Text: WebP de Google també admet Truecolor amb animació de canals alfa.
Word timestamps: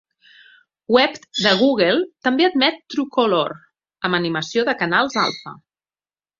WebP 0.95 1.19
de 1.47 1.51
Google 1.59 1.99
també 2.29 2.49
admet 2.49 2.81
Truecolor 2.95 3.55
amb 4.09 4.21
animació 4.23 4.67
de 4.73 4.79
canals 4.83 5.23
alfa. 5.29 5.59